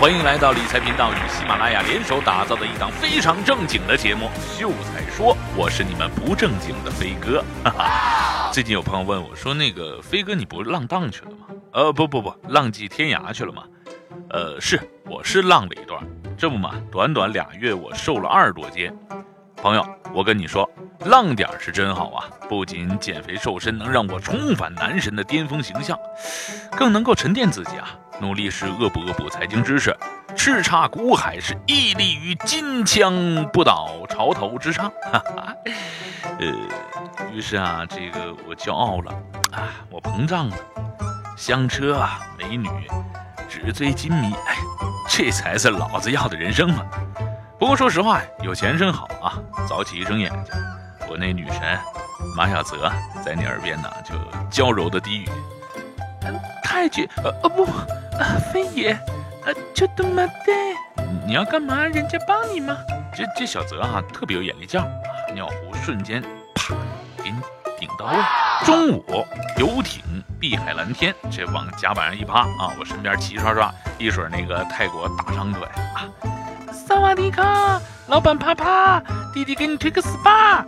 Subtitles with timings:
[0.00, 7.42] 欢迎来到理财频道与喜马拉雅联手打造的一档非常正经的节目《秀才说》，我是你们不正经的飞哥。
[7.64, 13.64] 哈哈，最近有朋友问我说：“那个飞哥，你不浪荡去了吗？”呃，不不不，浪迹天涯去了吗？
[14.30, 16.00] 呃，是，我是浪了一段，
[16.38, 18.96] 这不嘛，短短俩月我瘦了二十多斤。
[19.56, 19.84] 朋友，
[20.14, 20.70] 我跟你说，
[21.06, 22.24] 浪点是真好啊！
[22.48, 25.98] 不仅减肥瘦身能让我重返男神的巅峰形象，
[26.76, 29.96] 更能够沉淀自己啊，努力是恶补恶补财经知识，
[30.36, 34.90] 叱咤股海是屹立于金枪不倒潮头之上。
[35.12, 35.54] 哈哈，
[36.40, 36.46] 呃，
[37.32, 39.12] 于是啊，这个我骄傲了
[39.52, 40.56] 啊，我膨胀了，
[41.36, 42.68] 香车啊，美女，
[43.48, 44.56] 纸醉金迷，哎，
[45.08, 46.84] 这才是老子要的人生嘛！
[47.58, 49.38] 不过说实话，有钱真好啊！
[49.68, 50.54] 早起一睁眼睛，
[51.08, 51.78] 我那女神
[52.36, 52.90] 马小泽
[53.24, 54.14] 在你耳边呢，就
[54.50, 55.28] 娇柔的低语
[56.62, 57.66] ：“太君，呃呃不，
[58.18, 58.98] 啊飞爷，
[59.44, 60.52] 呃就这么的，
[61.26, 61.84] 你要干嘛？
[61.84, 62.76] 人家帮你吗？”
[63.14, 64.86] 这这小泽啊，特别有眼力劲啊，
[65.34, 66.22] 尿壶瞬间
[66.54, 66.74] 啪
[67.22, 67.36] 给你
[67.78, 68.12] 顶到位。
[68.64, 70.02] 中午游艇
[70.38, 75.62] 碧海蓝天，这往甲板上一趴啊，我身边齐刷刷一水那个泰国大长腿
[75.94, 76.06] 啊。
[76.72, 79.02] 萨瓦迪卡，老板啪啪，
[79.32, 80.64] 弟弟给你推个 SPA。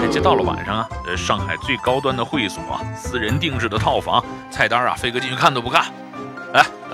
[0.00, 2.62] 哎，这到了晚上啊，呃，上海最高端的会所，
[2.94, 5.84] 私人定制的套房，菜单啊，飞哥进去看都不看。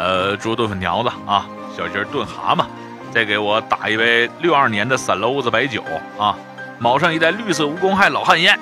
[0.02, 2.64] 呃，猪炖粉条子啊，小鸡炖蛤蟆，
[3.12, 5.80] 再给我打一杯六二年的散篓子白酒
[6.18, 6.34] 啊，
[6.80, 8.58] 卯上一袋绿色无公害老汉烟。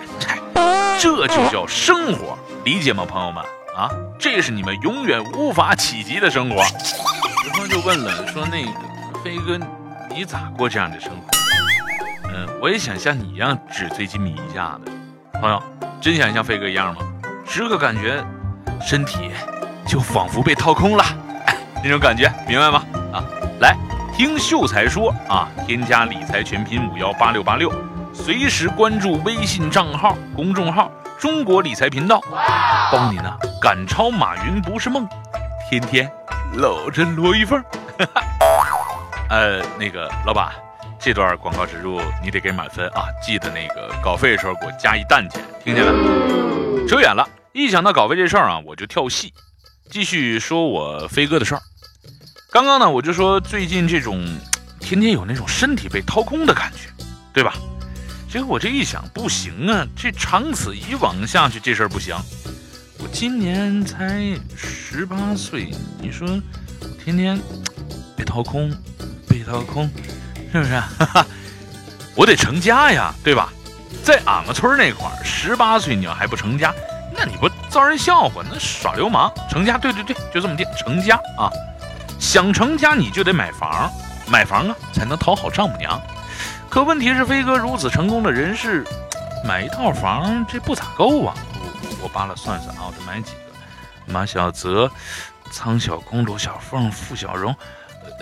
[1.00, 3.42] 这就叫生活，理解吗，朋友们？
[3.74, 3.88] 啊，
[4.18, 6.56] 这是你们永远无法企及的生活。
[6.56, 8.70] 有朋友就问了，说那个。
[9.24, 9.58] 飞哥，
[10.10, 11.26] 你咋过这样的生活？
[12.28, 14.92] 嗯，我也想像你一样纸醉金迷一下的。
[15.40, 15.62] 朋友，
[16.02, 17.00] 真想像飞哥一样吗？
[17.46, 18.22] 时刻感觉
[18.82, 19.30] 身体
[19.86, 21.04] 就仿佛被掏空了，
[21.82, 22.84] 那种感觉，明白吗？
[23.12, 23.24] 啊，
[23.60, 23.76] 来
[24.14, 27.72] 听秀才说啊，添加理财全拼五幺八六八六，
[28.12, 32.20] 随时关注微信账号公众号中国理财频道，
[32.92, 35.08] 帮你呢赶超马云不是梦，
[35.68, 36.10] 天天
[36.54, 37.62] 搂着罗玉凤。
[39.30, 40.52] 呃，那个老板，
[40.98, 43.04] 这段广告植入你得给满分啊！
[43.22, 45.92] 记得那个稿费的时候给我加一蛋钱，听见了？
[46.88, 49.32] 扯远了，一想到稿费这事儿啊，我就跳戏。
[49.90, 51.60] 继续说我飞哥的事儿。
[52.50, 54.26] 刚刚呢，我就说最近这种
[54.80, 56.90] 天天有那种身体被掏空的感觉，
[57.32, 57.54] 对吧？
[58.28, 62.16] 结果我这一想，不行啊，这长此以往下去，这事儿不行。
[62.98, 66.26] 我今年才十八岁，你说
[67.02, 67.40] 天天
[68.16, 68.70] 被掏空。
[69.28, 69.88] 被掏空，
[70.52, 70.82] 是不是？
[72.16, 73.52] 我得成家呀，对吧？
[74.02, 76.74] 在俺们村那块儿，十八岁你要还不成家，
[77.16, 79.32] 那你不遭人笑话，那耍流氓。
[79.48, 80.66] 成家，对对对，就这么定。
[80.76, 81.48] 成家啊，
[82.30, 83.90] 想成家你就得买房，
[84.28, 86.00] 买房啊才能讨好丈母娘。
[86.68, 88.86] 可问题是，飞哥如此成功的人士，
[89.44, 91.34] 买一套房这不咋够啊。
[91.52, 94.12] 我我扒拉算算啊，我得买几个？
[94.12, 94.88] 马小泽、
[95.50, 97.52] 苍小空、罗小凤、付小荣。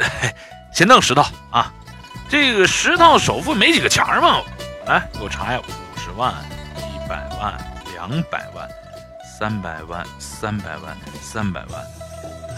[0.73, 1.71] 先弄十套啊！
[2.31, 4.41] 这个十套首付没几个钱嘛？
[4.87, 6.33] 来，给我查呀，五十万、
[6.79, 7.55] 一百万、
[7.93, 8.67] 两百万、
[9.39, 11.85] 三百万、三百万、三百万、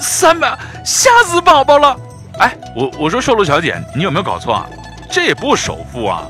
[0.01, 1.97] 三百，吓死宝宝了！
[2.39, 4.67] 哎，我我说售楼小姐，你有没有搞错啊？
[5.11, 6.27] 这也不首付啊，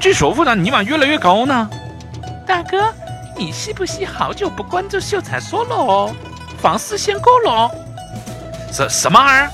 [0.00, 1.68] 这首付呢，尼玛越来越高呢！
[2.46, 2.92] 大哥，
[3.36, 6.14] 你是不是好久不关注秀才说了哦？
[6.60, 7.70] 房市限购了？
[8.72, 9.50] 什什么玩意儿？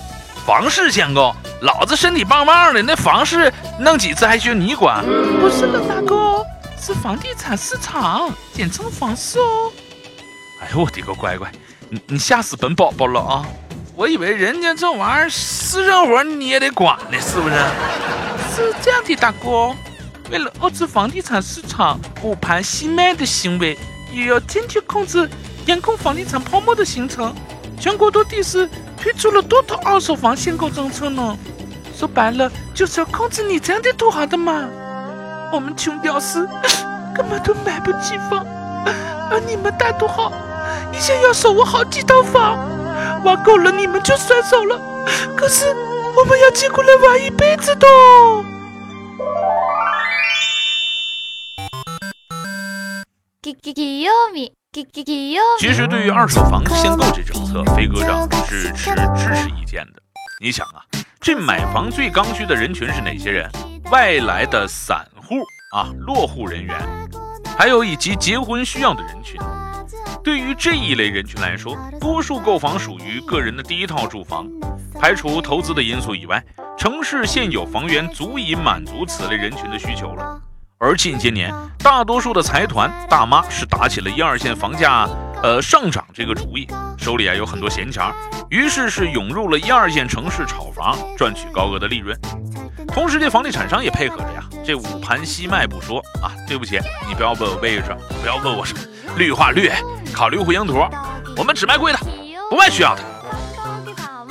[0.46, 5.04] 房市限购，老子身体棒棒的，那房市弄几次还需要你管？
[5.40, 6.46] 不是的，大哥，
[6.80, 9.72] 是房地产市场，简称房市哦。
[10.62, 11.50] 哎呦我的个乖乖，
[11.90, 13.46] 你你吓死本宝宝了啊！
[13.94, 17.54] 我以为人家这玩意儿私生活你也得管呢，是不是？
[18.54, 19.74] 是这样的，大哥，
[20.30, 23.78] 为了遏制房地产市场捂盘惜卖的行为，
[24.12, 25.28] 也要坚决控制、
[25.66, 27.34] 严控房地产泡沫的形成，
[27.80, 28.68] 全国多地市。
[28.98, 31.36] 推出了多套二手房限购政策呢，
[31.96, 34.68] 说白了就是要控制你这样的土豪的嘛。
[35.52, 36.48] 我们穷屌丝
[37.14, 38.44] 根本都买不起房，
[39.30, 40.32] 而你们大土豪
[40.92, 42.58] 一下要守我好几套房，
[43.24, 44.80] 玩够了你们就甩手了。
[45.36, 45.66] 可是
[46.16, 47.86] 我们要借过来玩一辈子的。
[55.58, 60.02] 其实，对于二手房限购这政策，飞哥长是持支持意见的。
[60.40, 60.82] 你想啊，
[61.20, 63.50] 这买房最刚需的人群是哪些人？
[63.90, 65.36] 外来的散户
[65.74, 66.76] 啊，落户人员，
[67.56, 69.40] 还有以及结婚需要的人群。
[70.22, 74.48] 对于这一类人群来说，多数购房属于个人的第一套住房，
[75.00, 76.42] 排除投资的因素以外，
[76.76, 80.40] 城市现有房源足以满足此类人群的需求了。
[80.78, 85.08] 而近些年，大多数的财团大妈是打起了一二线房价
[85.42, 86.66] 呃上涨这个主意，
[86.98, 88.02] 手里啊有很多闲钱，
[88.48, 92.18] 于是是涌入了一二线城市炒房，赚取高额的利润。
[92.88, 98.80] 同时，这房地产商也配合着呀，这捂盘西卖不说啊，对不起，你不要问我位置，不要问我什么
[99.16, 99.70] 绿化率，
[100.12, 100.82] 考虑户型图，
[101.36, 101.98] 我们只卖贵的，
[102.48, 103.02] 不卖需要的。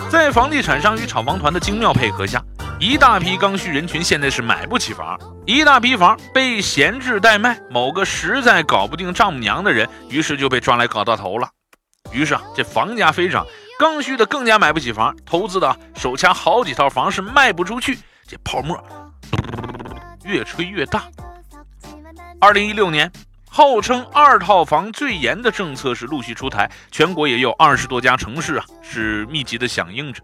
[0.10, 2.42] 在房地产商与炒房团的精妙配合下。
[2.77, 7.57] 一大批刚需人群现在是买不起房，一大批房被闲置待卖。
[7.69, 11.50] 某个实在搞不定丈母娘的人，于是就被抓来搞到头了。
[12.12, 13.48] 于是啊，这房价飞涨，
[13.80, 18.77] 刚需的更加买不起房，投资的手掐好几套房是卖不出去，这泡沫
[20.25, 21.04] 越吹越大。
[22.42, 23.10] 二零一六年，
[23.50, 30.22] 号称二套房最严的政策是陆续出台，全国也有二十多家城市啊是密集的响应着。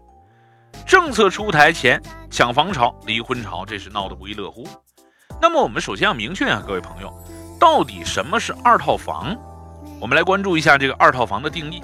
[0.86, 4.66] 政策出台前，抢房潮、离婚潮，这是闹得不亦乐乎。
[5.40, 7.12] 那么，我们首先要明确啊，各位朋友，
[7.58, 9.36] 到底什么是二套房？
[10.00, 11.82] 我们来关注一下这个二套房的定义。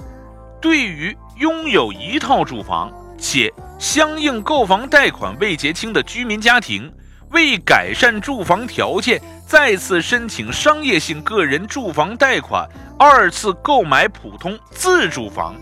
[0.61, 6.93] 对于拥有一套住房且相应购房贷款未结清的居民家庭，
[7.31, 15.55] 为改善住房条件，再次申请商业性个人住房贷款，二次购买普通自住房，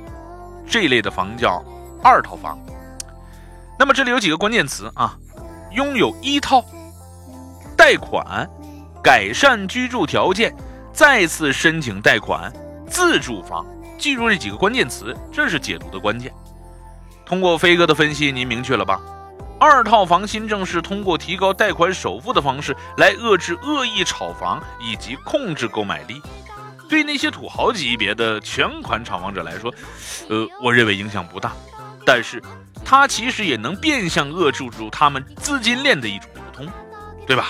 [0.67, 1.63] 这类的房叫
[2.03, 2.59] 二套房。
[3.79, 5.15] 那么这里有几个关键词啊，
[5.71, 6.65] 拥有一套
[7.77, 8.49] 贷款，
[9.03, 10.55] 改善居住条件，
[10.91, 12.51] 再次申请贷款，
[12.89, 13.65] 自住房。
[13.99, 16.33] 记住这几个关键词，这是解读的关键。
[17.23, 18.99] 通过飞哥的分析，您明确了吧？
[19.59, 26.21] 二套房新政是通过提高贷款首付的方式来遏制恶意炒房以及控制购买力。
[26.89, 29.73] 对那些土豪级别的全款炒房者来说，
[30.29, 31.53] 呃，我认为影响不大。
[32.03, 32.41] 但是。
[32.89, 36.65] 它其实也能变相扼住住他们资金链的一种流通，
[37.27, 37.49] 对吧？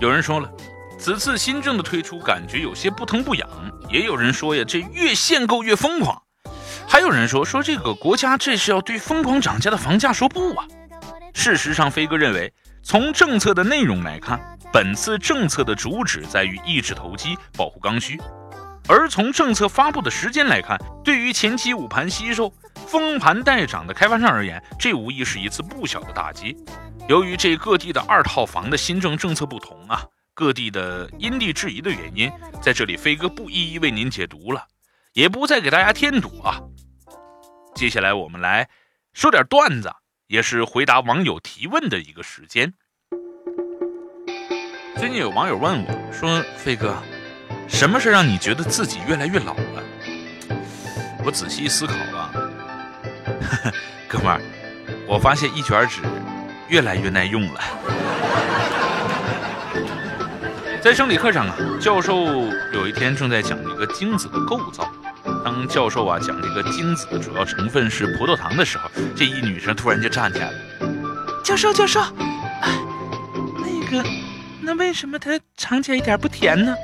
[0.00, 0.50] 有人说了，
[0.98, 3.48] 此次新政的推出感觉有些不疼不痒；
[3.88, 6.20] 也有人说呀，这越限购越疯狂；
[6.88, 10.66] 还有人说说这个国家这是要对疯狂涨价的房价说不啊。
[11.32, 12.52] 事实上，飞哥认为，
[12.82, 18.20] 从政策的内容来看，本次政策的主旨在于抑制投机，保护刚需。
[18.88, 26.56] 而从政策发布的时间来看，对于前期捂盘惜售、封盘待涨的开发商而言，这无疑是一次不小的打击。
[27.08, 30.04] 由于这各地的二套房的新政政策不同啊，
[30.34, 32.30] 各地的因地制宜的原因，
[32.60, 34.66] 在这里飞哥不一一为您解读了，
[35.12, 36.60] 也不再给大家添堵啊。
[37.74, 38.68] 接下来我们来
[39.12, 39.92] 说点段子，
[40.26, 42.72] 也是回答网友提问的一个时间。
[44.96, 46.96] 最近有网友问我说：“飞哥。”
[47.68, 49.82] 什么是让你觉得自己越来越老了？
[51.24, 51.94] 我仔细思考，
[54.08, 54.40] 哥们儿，
[55.06, 56.00] 我发现一卷纸
[56.68, 57.60] 越来越耐用了。
[60.80, 62.24] 在生理课上啊，教授
[62.72, 64.90] 有一天正在讲一个精子的构造。
[65.44, 70.58] 当教授啊讲这个精子的主要成分是葡萄糖的时候，这一女生突然就站起来了。
[71.44, 72.00] 教授，教授，
[73.58, 74.04] 那个，
[74.60, 76.74] 那为什么它尝起来一点不甜呢？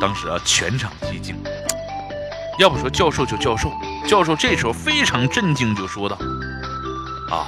[0.00, 1.36] 当时啊，全场寂静。
[2.58, 3.70] 要不说教授就教授，
[4.10, 6.18] 教授这时候非常震惊，就说道
[7.30, 7.46] ：“啊，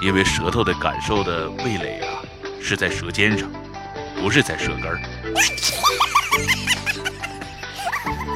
[0.00, 2.16] 因为舌头的感受的味蕾啊，
[2.62, 3.46] 是在舌尖上，
[4.18, 4.98] 不是在舌根儿。”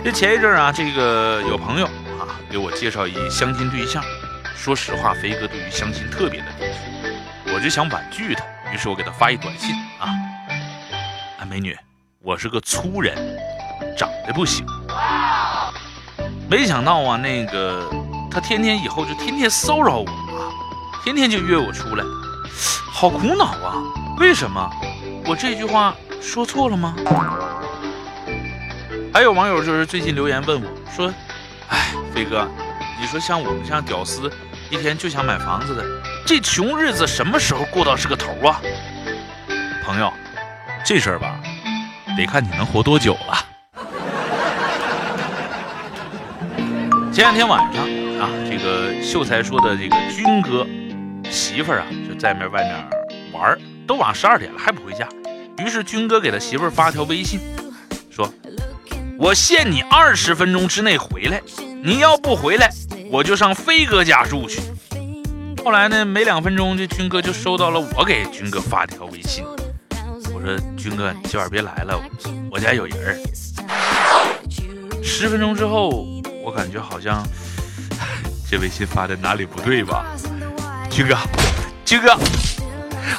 [0.04, 4.04] 这前一阵啊，这个有朋友啊给我介绍一相亲对象，
[4.54, 10.12] 说实话，飞哥对于相亲特别的抵触，我就想婉拒他，于是我给他发一短信啊，
[11.38, 11.74] 啊，美女。
[12.20, 13.16] 我是个粗人，
[13.96, 14.66] 长得不行。
[16.48, 17.90] 没想到啊，那个
[18.30, 20.50] 他天天以后就天天骚扰我啊，
[21.02, 22.04] 天天就约我出来，
[22.92, 23.74] 好苦恼啊！
[24.18, 24.70] 为什么？
[25.26, 26.94] 我这句话说错了吗？
[29.12, 31.12] 还有网友就是最近留言问我说
[31.70, 32.46] ：“哎，飞哥，
[33.00, 34.30] 你说像我们这样屌丝，
[34.70, 35.84] 一天就想买房子的，
[36.26, 38.60] 这穷日子什么时候过到是个头啊？”
[39.84, 40.12] 朋友，
[40.84, 41.40] 这事儿吧。
[42.16, 43.53] 得看你能活多久了。
[47.14, 47.84] 前两天晚上
[48.18, 50.66] 啊，这个秀才说的这个军哥
[51.30, 52.74] 媳妇儿啊，就在面外面
[53.32, 53.56] 玩
[53.86, 55.08] 都晚十二点了还不回家。
[55.64, 57.38] 于是军哥给他媳妇儿发条微信，
[58.10, 58.28] 说
[59.16, 61.40] ：“我限你二十分钟之内回来，
[61.84, 62.68] 你要不回来，
[63.12, 64.60] 我就上飞哥家住去。”
[65.64, 69.44] 后来呢，没两分钟，这军哥就收到了我给军哥发的条微信。
[70.34, 71.96] 我说军哥，你今晚别来了，
[72.50, 73.16] 我家有人儿。
[75.00, 76.08] 十分钟之后，
[76.44, 77.26] 我感觉好像
[78.50, 80.04] 这微信发的哪里不对吧？
[80.90, 81.16] 军哥，
[81.86, 82.14] 军哥，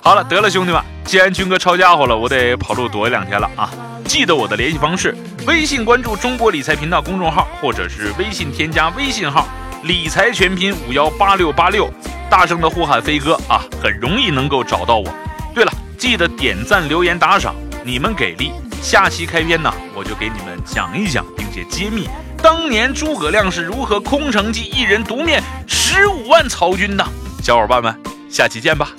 [0.03, 3.71] 好了，得了，兄弟们，既然军哥抄家伙了，我得跑路躲两天了啊！
[4.05, 5.15] 记得我的联系方式：
[5.47, 9.47] 微信关注中国理财频道公众号，或者是微信添加微信号
[9.81, 11.91] “理财全拼五幺八六八六”，
[12.29, 15.11] 大声的呼喊飞哥啊，很容易能够找到我。
[15.55, 18.51] 对了，记得点赞、留言、打赏，你们给力！
[18.83, 22.07] 下期开篇呢，我就给你们讲一讲，并且揭秘
[22.45, 27.03] 当年诸葛亮是如何空城计，一人独面十五万曹军的。
[27.41, 27.99] 小伙伴们，
[28.29, 28.91] 下期见吧。